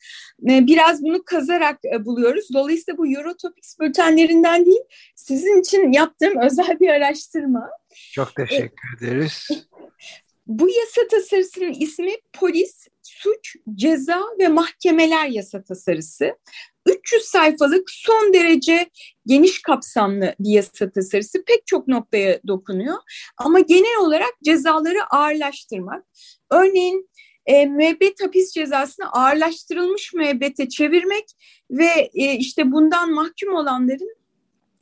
E, 0.51 0.67
biraz 0.67 1.03
bunu 1.03 1.25
kazarak 1.25 1.79
e, 1.95 2.05
buluyoruz. 2.05 2.49
Dolayısıyla 2.55 2.99
bu 2.99 3.07
Eurotopics 3.07 3.79
bültenlerinden 3.81 4.67
değil, 4.67 4.83
sizin 5.15 5.61
için 5.61 5.93
yaptığım 5.93 6.39
özel 6.43 6.81
bir 6.81 6.89
araştırma. 6.89 7.71
Çok 8.13 8.35
teşekkür 8.35 8.89
e, 9.03 9.07
ederiz. 9.07 9.49
Bu 10.47 10.69
yasa 10.69 11.01
tasarısının 11.11 11.73
ismi 11.73 12.13
Polis, 12.33 12.89
Suç, 13.07 13.57
Ceza 13.75 14.23
ve 14.39 14.49
Mahkemeler 14.49 15.27
Yasa 15.27 15.63
Tasarısı. 15.63 16.37
300 16.87 17.23
sayfalık 17.23 17.91
son 17.91 18.33
derece 18.35 18.91
geniş 19.27 19.63
kapsamlı 19.63 20.35
bir 20.41 20.51
yasa 20.51 20.91
tasarısı 20.91 21.45
pek 21.45 21.67
çok 21.67 21.89
noktaya 21.89 22.41
dokunuyor. 22.47 22.97
Ama 23.37 23.61
genel 23.61 23.99
olarak 24.01 24.33
cezaları 24.45 25.05
ağırlaştırmak. 25.11 26.05
Örneğin 26.51 27.11
e, 27.47 27.67
müebbet 27.67 28.23
hapis 28.23 28.53
cezasını 28.53 29.13
ağırlaştırılmış 29.13 30.15
müebbete 30.15 30.69
çevirmek 30.69 31.25
ve 31.71 32.11
e, 32.15 32.33
işte 32.33 32.73
bundan 32.73 33.13
mahkum 33.13 33.55
olanların 33.55 34.17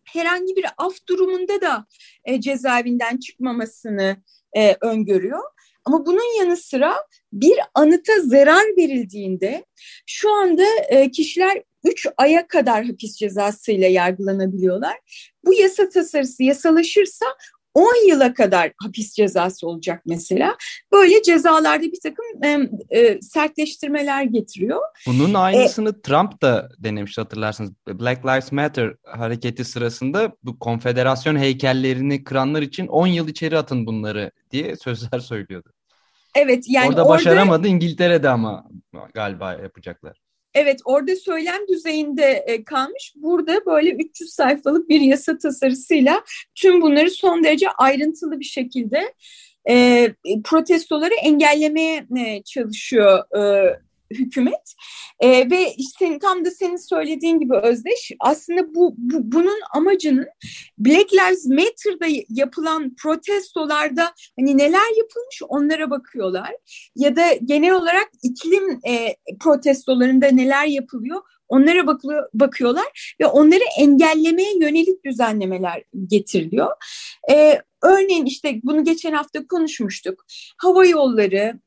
herhangi 0.04 0.56
bir 0.56 0.66
af 0.78 1.06
durumunda 1.08 1.60
da 1.60 1.86
e, 2.24 2.40
cezaevinden 2.40 3.16
çıkmamasını 3.16 4.16
e, 4.56 4.76
öngörüyor. 4.80 5.42
Ama 5.84 6.06
bunun 6.06 6.38
yanı 6.38 6.56
sıra 6.56 6.94
bir 7.32 7.58
anıta 7.74 8.12
zarar 8.20 8.64
verildiğinde 8.76 9.64
şu 10.06 10.32
anda 10.32 10.64
e, 10.88 11.10
kişiler 11.10 11.62
3 11.84 12.06
aya 12.16 12.46
kadar 12.46 12.84
hapis 12.84 13.16
cezasıyla 13.16 13.88
yargılanabiliyorlar. 13.88 14.96
Bu 15.44 15.54
yasa 15.54 15.88
tasarısı 15.88 16.42
yasalaşırsa 16.42 17.26
10 17.74 18.08
yıla 18.08 18.34
kadar 18.34 18.72
hapis 18.82 19.14
cezası 19.14 19.66
olacak 19.66 20.02
mesela. 20.06 20.56
Böyle 20.92 21.22
cezalarda 21.22 21.82
bir 21.82 22.00
takım 22.02 22.24
e, 22.44 22.68
e, 22.98 23.20
sertleştirmeler 23.20 24.22
getiriyor. 24.22 24.80
Bunun 25.06 25.34
aynısını 25.34 25.88
e, 25.88 26.00
Trump 26.00 26.42
da 26.42 26.68
denemişti 26.78 27.20
hatırlarsınız. 27.20 27.70
Black 27.88 28.26
Lives 28.26 28.52
Matter 28.52 28.94
hareketi 29.04 29.64
sırasında 29.64 30.32
bu 30.42 30.58
konfederasyon 30.58 31.36
heykellerini 31.36 32.24
kıranlar 32.24 32.62
için 32.62 32.86
10 32.86 33.06
yıl 33.06 33.28
içeri 33.28 33.58
atın 33.58 33.86
bunları 33.86 34.30
diye 34.50 34.76
sözler 34.76 35.18
söylüyordu. 35.18 35.73
Evet 36.34 36.64
yani 36.68 36.88
orada, 36.88 37.02
orada 37.02 37.14
başaramadı 37.14 37.68
İngiltere'de 37.68 38.28
ama 38.28 38.70
galiba 39.14 39.52
yapacaklar. 39.52 40.20
Evet 40.54 40.80
orada 40.84 41.16
söylem 41.16 41.68
düzeyinde 41.68 42.44
e, 42.46 42.64
kalmış. 42.64 43.14
Burada 43.16 43.66
böyle 43.66 43.90
300 43.90 44.30
sayfalık 44.30 44.88
bir 44.88 45.00
yasa 45.00 45.38
tasarısıyla 45.38 46.24
tüm 46.54 46.82
bunları 46.82 47.10
son 47.10 47.44
derece 47.44 47.70
ayrıntılı 47.70 48.40
bir 48.40 48.44
şekilde 48.44 49.14
e, 49.68 50.08
protestoları 50.44 51.14
engellemeye 51.14 52.06
e, 52.16 52.42
çalışıyor 52.42 53.36
e, 53.38 53.72
hükümet 54.14 54.74
e, 55.20 55.50
ve 55.50 55.72
senin 55.98 56.18
tam 56.18 56.44
da 56.44 56.50
senin 56.50 56.76
söylediğin 56.76 57.40
gibi 57.40 57.54
Özdeş 57.56 58.12
aslında 58.20 58.74
bu, 58.74 58.94
bu 58.96 59.32
bunun 59.32 59.60
amacının 59.74 60.26
Black 60.78 61.12
Lives 61.14 61.46
Matter'da 61.46 62.24
yapılan 62.28 62.94
protestolarda 62.94 64.14
hani 64.38 64.58
neler 64.58 64.96
yapılmış 64.96 65.42
onlara 65.48 65.90
bakıyorlar 65.90 66.52
ya 66.96 67.16
da 67.16 67.32
genel 67.44 67.72
olarak 67.72 68.10
iklim 68.22 68.80
e, 68.88 69.16
protestolarında 69.40 70.26
neler 70.26 70.66
yapılıyor 70.66 71.20
Onlara 71.48 71.86
bakıyor, 71.86 72.28
bakıyorlar 72.34 73.16
ve 73.20 73.26
onları 73.26 73.64
engellemeye 73.78 74.58
yönelik 74.60 75.04
düzenlemeler 75.04 75.82
getiriliyor. 76.06 76.70
Ee, 77.30 77.62
örneğin 77.82 78.26
işte 78.26 78.60
bunu 78.62 78.84
geçen 78.84 79.12
hafta 79.12 79.46
konuşmuştuk. 79.46 80.24
Hava 80.58 80.86
yolları, 80.86 81.60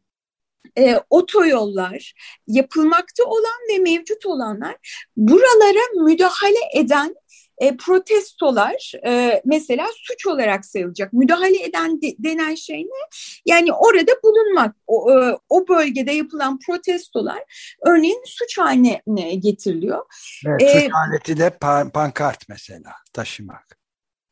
e, 0.77 0.99
otoyollar, 1.09 2.13
yapılmakta 2.47 3.23
olan 3.23 3.59
ve 3.69 3.77
mevcut 3.77 4.25
olanlar 4.25 4.75
buralara 5.17 6.03
müdahale 6.03 6.59
eden 6.73 7.15
e, 7.57 7.77
protestolar 7.77 8.91
e, 9.05 9.41
mesela 9.45 9.87
suç 9.95 10.27
olarak 10.27 10.65
sayılacak. 10.65 11.13
Müdahale 11.13 11.63
eden 11.63 12.01
de, 12.01 12.15
denen 12.19 12.55
şey 12.55 12.81
ne? 12.83 13.07
Yani 13.45 13.73
orada 13.73 14.11
bulunmak, 14.23 14.75
o, 14.87 15.11
e, 15.11 15.37
o 15.49 15.67
bölgede 15.67 16.11
yapılan 16.11 16.59
protestolar 16.59 17.43
örneğin 17.85 18.23
suç 18.25 18.57
haline 18.57 19.01
getiriliyor. 19.35 20.05
Evet, 20.45 20.61
ee, 20.61 20.81
suç 20.81 20.91
aleti 20.93 21.37
de 21.37 21.49
pan, 21.49 21.89
pankart 21.89 22.49
mesela 22.49 22.93
taşımak. 23.13 23.79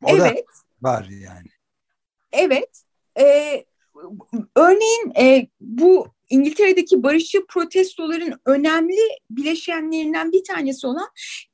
O 0.03 0.09
evet. 0.09 0.37
da 0.37 0.89
var 0.89 1.05
yani. 1.09 1.49
Evet. 2.31 2.81
E, 3.19 3.65
örneğin 4.55 5.13
e, 5.17 5.47
bu 5.59 6.14
İngiltere'deki 6.29 7.03
barışçı 7.03 7.45
protestoların 7.45 8.33
önemli 8.45 9.01
bileşenlerinden 9.29 10.31
bir 10.31 10.43
tanesi 10.43 10.87
olan 10.87 11.07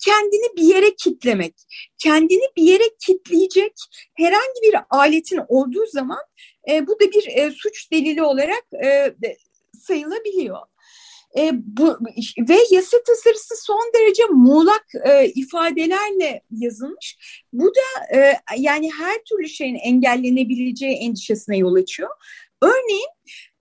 kendini 0.06 0.58
bir 0.58 0.75
yere 0.75 0.96
kitlemek. 0.96 1.56
Kendini 1.98 2.46
bir 2.57 2.64
yere 2.64 2.84
kitleyecek 3.05 3.74
herhangi 4.14 4.62
bir 4.64 4.75
aletin 4.90 5.40
olduğu 5.48 5.86
zaman 5.86 6.22
e, 6.70 6.88
bu 6.88 6.92
da 6.92 7.12
bir 7.12 7.27
e, 7.27 7.51
suç 7.51 7.92
delili 7.92 8.24
olarak 8.24 8.64
e, 8.84 9.16
sayılabiliyor. 9.79 10.57
E, 11.38 11.51
bu 11.53 12.00
ve 12.50 12.57
yasa 12.72 12.98
tasarısı 13.07 13.64
son 13.64 13.92
derece 13.96 14.24
muğlak 14.25 14.86
e, 15.05 15.27
ifadelerle 15.27 16.42
yazılmış. 16.51 17.18
Bu 17.53 17.66
da 17.66 18.18
e, 18.18 18.40
yani 18.57 18.92
her 18.92 19.24
türlü 19.24 19.50
şeyin 19.50 19.75
engellenebileceği 19.75 20.96
endişesine 20.96 21.57
yol 21.57 21.75
açıyor. 21.75 22.10
Örneğin 22.62 23.10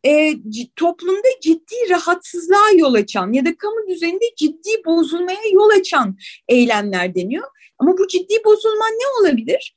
e, 0.07 0.35
toplumda 0.77 1.29
ciddi 1.43 1.75
rahatsızlığa 1.91 2.71
yol 2.77 2.95
açan 2.95 3.33
ya 3.33 3.45
da 3.45 3.57
kamu 3.57 3.89
düzeninde 3.89 4.25
ciddi 4.37 4.85
bozulmaya 4.87 5.41
yol 5.53 5.71
açan 5.71 6.17
eylemler 6.49 7.15
deniyor. 7.15 7.49
Ama 7.79 7.99
bu 7.99 8.09
ciddi 8.09 8.35
bozulma 8.45 8.85
ne 8.89 9.21
olabilir? 9.21 9.77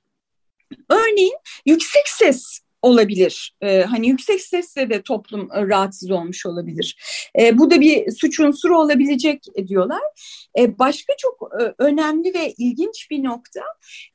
Örneğin 0.89 1.35
yüksek 1.65 2.09
ses 2.09 2.63
olabilir. 2.83 3.55
Ee, 3.61 3.81
hani 3.81 4.07
yüksek 4.07 4.41
sesle 4.41 4.89
de 4.89 5.01
toplum 5.01 5.49
e, 5.51 5.67
rahatsız 5.67 6.11
olmuş 6.11 6.45
olabilir. 6.45 6.97
Ee, 7.39 7.57
bu 7.57 7.71
da 7.71 7.81
bir 7.81 8.11
suç 8.11 8.39
unsuru 8.39 8.79
olabilecek 8.79 9.43
diyorlar. 9.67 10.01
Ee, 10.59 10.79
başka 10.79 11.13
çok 11.17 11.49
e, 11.61 11.73
önemli 11.77 12.33
ve 12.33 12.53
ilginç 12.57 13.07
bir 13.11 13.23
nokta. 13.23 13.61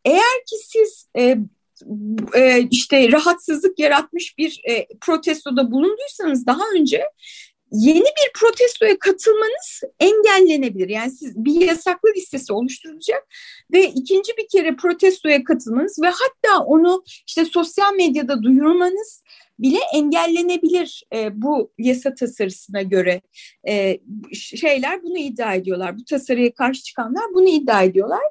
Eğer 0.04 0.44
ki 0.46 0.56
siz 0.64 1.08
e, 1.18 1.38
e, 2.34 2.68
işte 2.70 3.12
rahatsızlık 3.12 3.78
yaratmış 3.78 4.38
bir 4.38 4.60
e, 4.68 4.86
protestoda 5.00 5.70
bulunduysanız 5.70 6.46
daha 6.46 6.62
önce 6.74 7.04
yeni 7.72 8.00
bir 8.00 8.32
protestoya 8.34 8.98
katılmanız 8.98 9.80
engellenebilir. 10.00 10.88
Yani 10.88 11.10
siz 11.10 11.36
bir 11.36 11.60
yasaklı 11.60 12.08
listesi 12.16 12.52
oluşturulacak 12.52 13.26
ve 13.72 13.84
ikinci 13.84 14.32
bir 14.38 14.48
kere 14.48 14.76
protestoya 14.76 15.44
katılmanız 15.44 15.98
ve 16.02 16.06
hatta 16.06 16.64
onu 16.64 17.02
işte 17.26 17.44
sosyal 17.44 17.94
medyada 17.94 18.42
duyurmanız 18.42 19.22
bile 19.58 19.78
engellenebilir 19.94 21.02
e, 21.14 21.42
bu 21.42 21.72
yasa 21.78 22.14
tasarısına 22.14 22.82
göre 22.82 23.20
e, 23.68 23.98
şeyler 24.32 25.02
bunu 25.02 25.18
iddia 25.18 25.54
ediyorlar. 25.54 25.98
Bu 25.98 26.04
tasarıya 26.04 26.54
karşı 26.54 26.82
çıkanlar 26.82 27.24
bunu 27.34 27.48
iddia 27.48 27.82
ediyorlar. 27.82 28.22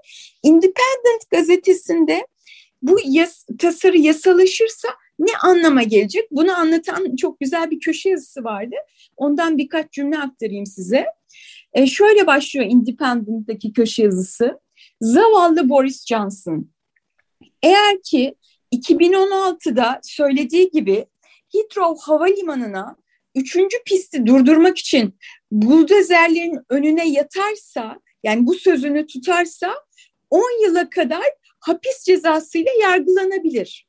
Independent 0.43 1.29
gazetesinde 1.31 2.27
bu 2.81 2.97
yas 3.05 3.45
tasarı 3.59 3.97
yasalaşırsa 3.97 4.87
ne 5.19 5.37
anlama 5.43 5.83
gelecek? 5.83 6.31
Bunu 6.31 6.57
anlatan 6.57 7.15
çok 7.15 7.39
güzel 7.39 7.71
bir 7.71 7.79
köşe 7.79 8.09
yazısı 8.09 8.43
vardı. 8.43 8.75
Ondan 9.17 9.57
birkaç 9.57 9.91
cümle 9.91 10.17
aktarayım 10.17 10.65
size. 10.65 11.05
E, 11.73 11.87
şöyle 11.87 12.27
başlıyor 12.27 12.65
Independent'daki 12.69 13.73
köşe 13.73 14.03
yazısı. 14.03 14.59
Zavallı 15.01 15.69
Boris 15.69 16.05
Johnson. 16.05 16.71
Eğer 17.63 18.01
ki 18.03 18.35
2016'da 18.73 19.99
söylediği 20.03 20.69
gibi 20.69 21.05
Heathrow 21.53 22.01
Havalimanı'na 22.01 22.95
üçüncü 23.35 23.77
pisti 23.85 24.25
durdurmak 24.25 24.77
için 24.77 25.19
buldozerlerin 25.51 26.59
önüne 26.69 27.09
yatarsa 27.09 27.99
yani 28.23 28.47
bu 28.47 28.53
sözünü 28.53 29.07
tutarsa 29.07 29.75
10 30.29 30.65
yıla 30.65 30.89
kadar 30.89 31.23
hapis 31.59 32.03
cezasıyla 32.03 32.71
yargılanabilir. 32.81 33.87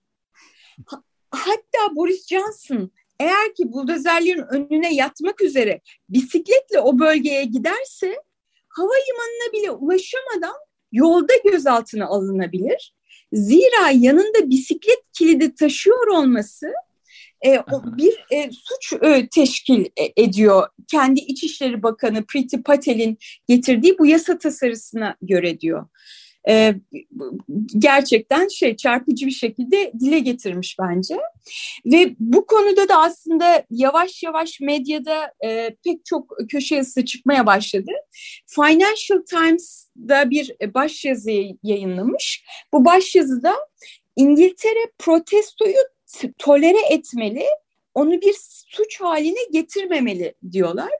Hatta 1.30 1.96
Boris 1.96 2.26
Johnson 2.28 2.90
eğer 3.20 3.54
ki 3.54 3.72
buldozerlerin 3.72 4.44
önüne 4.50 4.94
yatmak 4.94 5.42
üzere 5.42 5.80
bisikletle 6.08 6.80
o 6.80 6.98
bölgeye 6.98 7.44
giderse 7.44 8.22
havalimanına 8.68 9.52
bile 9.52 9.70
ulaşamadan 9.70 10.56
yolda 10.92 11.32
gözaltına 11.44 12.06
alınabilir. 12.06 12.94
Zira 13.32 13.90
yanında 13.92 14.50
bisiklet 14.50 15.02
kilidi 15.12 15.54
taşıyor 15.54 16.06
olması 16.06 16.72
e, 17.42 17.58
o 17.58 17.96
bir 17.96 18.24
e, 18.30 18.50
suç 18.52 19.02
e, 19.02 19.28
teşkil 19.28 19.84
e, 19.84 20.22
ediyor. 20.22 20.68
Kendi 20.90 21.20
İçişleri 21.20 21.82
Bakanı 21.82 22.24
Priti 22.24 22.62
Patel'in 22.62 23.18
getirdiği 23.48 23.98
bu 23.98 24.06
yasa 24.06 24.38
tasarısına 24.38 25.16
göre 25.22 25.60
diyor. 25.60 25.86
E, 26.48 26.74
gerçekten 27.78 28.48
şey 28.48 28.76
çarpıcı 28.76 29.26
bir 29.26 29.30
şekilde 29.30 29.92
dile 30.00 30.18
getirmiş 30.18 30.76
bence. 30.80 31.16
Ve 31.86 32.14
bu 32.18 32.46
konuda 32.46 32.88
da 32.88 32.98
aslında 32.98 33.64
yavaş 33.70 34.22
yavaş 34.22 34.60
medyada 34.60 35.32
e, 35.44 35.76
pek 35.84 36.04
çok 36.04 36.36
köşe 36.50 36.74
yazısı 36.74 37.04
çıkmaya 37.04 37.46
başladı. 37.46 37.90
Financial 38.46 39.22
Times'da 39.30 40.30
bir 40.30 40.56
başyazı 40.74 41.30
yayınlamış. 41.62 42.44
Bu 42.72 42.84
başyazıda 42.84 43.54
İngiltere 44.16 44.90
protestoyu 44.98 45.76
tolere 46.38 46.94
etmeli, 46.94 47.44
onu 47.94 48.12
bir 48.12 48.34
suç 48.68 49.00
haline 49.00 49.38
getirmemeli 49.52 50.34
diyorlar. 50.52 50.90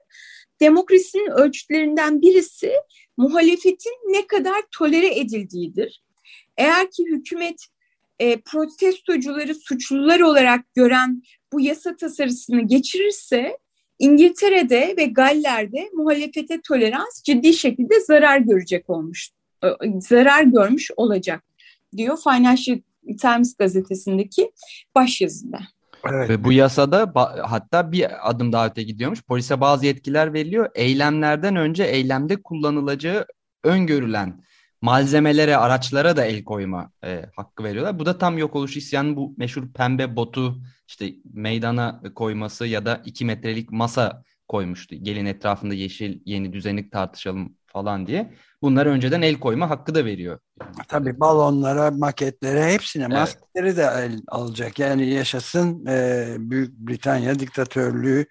Demokrasinin 0.61 1.31
ölçütlerinden 1.31 2.21
birisi 2.21 2.73
muhalefetin 3.17 3.93
ne 4.07 4.27
kadar 4.27 4.61
tolere 4.77 5.19
edildiğidir. 5.19 6.03
Eğer 6.57 6.91
ki 6.91 7.05
hükümet 7.05 7.65
e, 8.19 8.41
protestocuları 8.41 9.55
suçlular 9.55 10.19
olarak 10.19 10.73
gören 10.75 11.23
bu 11.53 11.61
yasa 11.61 11.95
tasarısını 11.95 12.61
geçirirse 12.61 13.57
İngiltere'de 13.99 14.93
ve 14.97 15.05
Galler'de 15.05 15.89
muhalefete 15.93 16.61
tolerans 16.61 17.23
ciddi 17.23 17.53
şekilde 17.53 17.99
zarar 17.99 18.37
görecek 18.37 18.89
olmuş, 18.89 19.29
e, 19.63 19.67
zarar 19.99 20.43
görmüş 20.43 20.91
olacak 20.97 21.43
diyor 21.97 22.17
Financial 22.23 22.79
Times 23.21 23.55
gazetesindeki 23.55 24.51
başyazında. 24.95 25.59
Evet. 26.11 26.29
Ve 26.29 26.43
bu 26.43 26.51
yasada 26.51 27.13
hatta 27.43 27.91
bir 27.91 28.29
adım 28.29 28.51
daha 28.51 28.67
öte 28.67 28.83
gidiyormuş. 28.83 29.23
Polise 29.23 29.61
bazı 29.61 29.85
yetkiler 29.85 30.33
veriliyor. 30.33 30.69
Eylemlerden 30.75 31.55
önce 31.55 31.83
eylemde 31.83 32.41
kullanılacağı 32.41 33.25
öngörülen 33.63 34.43
malzemelere, 34.81 35.57
araçlara 35.57 36.17
da 36.17 36.25
el 36.25 36.43
koyma 36.43 36.91
e, 37.03 37.25
hakkı 37.35 37.63
veriyorlar. 37.63 37.99
Bu 37.99 38.05
da 38.05 38.17
tam 38.17 38.37
yok 38.37 38.55
oluş 38.55 38.77
isyanı 38.77 39.15
bu 39.15 39.35
meşhur 39.37 39.73
pembe 39.73 40.15
botu 40.15 40.61
işte 40.87 41.13
meydana 41.33 42.01
koyması 42.15 42.67
ya 42.67 42.85
da 42.85 43.01
iki 43.05 43.25
metrelik 43.25 43.71
masa 43.71 44.23
koymuştu. 44.47 44.95
Gelin 44.95 45.25
etrafında 45.25 45.73
yeşil 45.73 46.19
yeni 46.25 46.53
düzenlik 46.53 46.91
tartışalım 46.91 47.55
falan 47.69 48.07
diye. 48.07 48.33
Bunlar 48.61 48.85
önceden 48.85 49.21
el 49.21 49.39
koyma 49.39 49.69
hakkı 49.69 49.95
da 49.95 50.05
veriyor. 50.05 50.39
Tabii 50.87 51.19
balonlara, 51.19 51.91
maketlere 51.91 52.73
hepsine 52.73 53.03
evet. 53.03 53.13
maskeleri 53.13 53.77
de 53.77 53.83
el 53.83 54.21
alacak. 54.27 54.79
Yani 54.79 55.09
yaşasın 55.09 55.85
e, 55.85 56.35
Büyük 56.39 56.77
Britanya 56.77 57.39
diktatörlüğü 57.39 58.25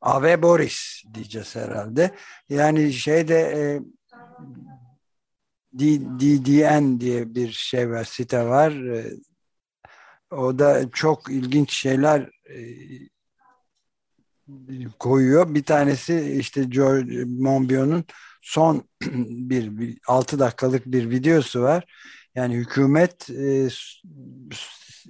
Ave 0.00 0.42
Boris 0.42 1.02
diyeceğiz 1.14 1.56
herhalde. 1.56 2.10
Yani 2.48 2.92
şeyde 2.92 3.34
e, 3.40 3.80
DDN 5.78 7.00
diye 7.00 7.34
bir 7.34 7.52
şey 7.52 7.90
var, 7.90 8.04
site 8.04 8.44
var. 8.44 8.72
E, 8.72 9.12
o 10.30 10.58
da 10.58 10.90
çok 10.90 11.30
ilginç 11.30 11.72
şeyler 11.72 12.30
e, 12.50 12.58
koyuyor. 14.98 15.54
Bir 15.54 15.64
tanesi 15.64 16.36
işte 16.40 16.64
George 16.64 17.24
Monbiot'un 17.24 18.04
son 18.46 18.82
bir, 19.50 19.78
bir 19.78 19.98
6 20.06 20.38
dakikalık 20.38 20.86
bir 20.86 21.10
videosu 21.10 21.62
var. 21.62 21.84
Yani 22.34 22.54
hükümet 22.54 23.30
e, 23.30 23.68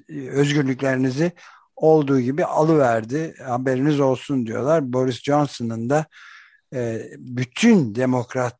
özgürlüklerinizi 0.08 1.32
olduğu 1.76 2.20
gibi 2.20 2.44
alıverdi. 2.44 3.34
Haberiniz 3.46 4.00
olsun 4.00 4.46
diyorlar. 4.46 4.92
Boris 4.92 5.22
Johnson'ın 5.22 5.90
da 5.90 6.06
e, 6.74 7.02
bütün 7.18 7.94
demokrat 7.94 8.58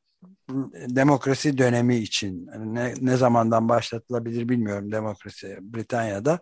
demokrasi 0.88 1.58
dönemi 1.58 1.96
için 1.96 2.46
ne, 2.58 2.94
ne 3.00 3.16
zamandan 3.16 3.68
başlatılabilir 3.68 4.48
bilmiyorum 4.48 4.92
demokrasi 4.92 5.58
Britanya'da 5.60 6.40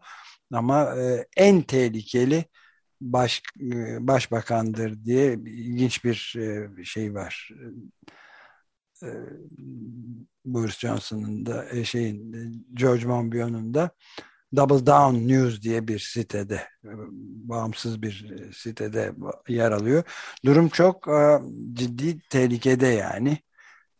ama 0.52 0.96
e, 0.96 1.26
en 1.36 1.62
tehlikeli 1.62 2.44
baş, 3.00 3.42
e, 3.60 4.06
başbakandır 4.06 5.04
diye 5.04 5.32
ilginç 5.34 6.04
bir 6.04 6.34
e, 6.38 6.84
şey 6.84 7.14
var. 7.14 7.50
E, 7.52 7.64
Boris 10.44 10.78
Johnson'ın 10.78 11.46
da 11.46 11.84
şeyin 11.84 12.66
George 12.74 13.06
Monbiot'un 13.06 13.74
da 13.74 13.90
Double 14.56 14.86
Down 14.86 15.28
News 15.28 15.62
diye 15.62 15.88
bir 15.88 15.98
sitede 15.98 16.68
bağımsız 17.48 18.02
bir 18.02 18.50
sitede 18.52 19.12
yer 19.48 19.70
alıyor. 19.70 20.02
Durum 20.44 20.68
çok 20.68 21.08
ciddi 21.74 22.18
tehlikede 22.30 22.86
yani 22.86 23.38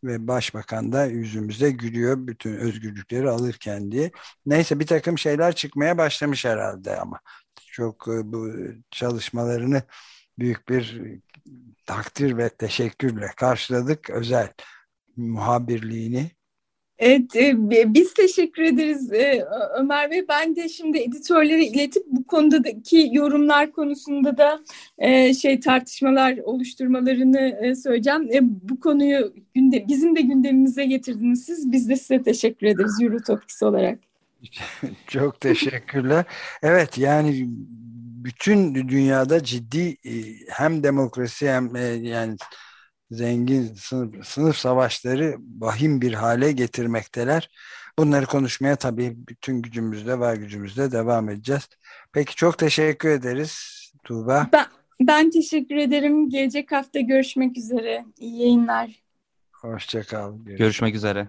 ve 0.04 0.28
başbakan 0.28 0.92
da 0.92 1.06
yüzümüze 1.06 1.70
gülüyor 1.70 2.16
bütün 2.26 2.56
özgürlükleri 2.56 3.30
alırken 3.30 3.92
diye. 3.92 4.10
Neyse 4.46 4.80
bir 4.80 4.86
takım 4.86 5.18
şeyler 5.18 5.54
çıkmaya 5.54 5.98
başlamış 5.98 6.44
herhalde 6.44 6.96
ama 6.96 7.20
çok 7.56 8.08
e, 8.08 8.32
bu 8.32 8.52
çalışmalarını 8.90 9.82
büyük 10.38 10.68
bir 10.68 11.00
takdir 11.86 12.36
ve 12.36 12.48
teşekkürle 12.48 13.26
karşıladık. 13.36 14.10
Özel 14.10 14.52
muhabirliğini. 15.16 16.30
Evet, 16.98 17.36
e, 17.36 17.54
biz 17.94 18.14
teşekkür 18.14 18.62
ederiz 18.62 19.12
e, 19.12 19.46
Ömer 19.78 20.10
Bey. 20.10 20.24
Ben 20.28 20.56
de 20.56 20.68
şimdi 20.68 20.98
editörlere 20.98 21.64
iletip 21.64 22.02
bu 22.06 22.24
konudaki 22.24 23.10
yorumlar 23.12 23.72
konusunda 23.72 24.36
da 24.38 24.60
şey 25.32 25.60
tartışmalar 25.60 26.38
oluşturmalarını 26.38 27.76
söyleyeceğim. 27.76 28.28
Bu 28.62 28.80
konuyu 28.80 29.34
günde, 29.54 29.88
bizim 29.88 30.16
de 30.16 30.20
gündemimize 30.20 30.84
getirdiniz 30.84 31.44
siz. 31.44 31.72
Biz 31.72 31.88
de 31.88 31.96
size 31.96 32.22
teşekkür 32.22 32.66
ederiz 32.66 32.98
Eurotopics 33.02 33.62
olarak. 33.62 33.98
Çok 35.06 35.40
teşekkürler. 35.40 36.24
Evet 36.62 36.98
yani 36.98 37.46
bütün 38.24 38.74
dünyada 38.74 39.42
ciddi 39.42 39.96
e, 40.04 40.12
hem 40.48 40.82
demokrasi 40.82 41.50
hem 41.50 41.76
e, 41.76 41.80
yani 41.84 42.36
zengin 43.10 43.74
sınıf, 43.74 44.26
sınıf 44.26 44.56
savaşları 44.56 45.36
vahim 45.58 46.00
bir 46.00 46.14
hale 46.14 46.52
getirmekteler. 46.52 47.50
Bunları 47.98 48.26
konuşmaya 48.26 48.76
tabii 48.76 49.14
bütün 49.16 49.62
gücümüzle 49.62 50.18
var 50.18 50.34
gücümüzle 50.34 50.92
devam 50.92 51.28
edeceğiz. 51.28 51.68
Peki 52.12 52.34
çok 52.34 52.58
teşekkür 52.58 53.08
ederiz 53.08 53.84
Tuğba. 54.04 54.48
Ben, 54.52 54.66
ben 55.00 55.30
teşekkür 55.30 55.76
ederim. 55.76 56.30
Gelecek 56.30 56.72
hafta 56.72 57.00
görüşmek 57.00 57.58
üzere. 57.58 58.04
İyi 58.18 58.40
yayınlar. 58.40 58.90
Hoşçakal. 59.52 60.32
Görüşmek, 60.36 60.58
görüşmek 60.58 60.94
üzere. 60.94 61.28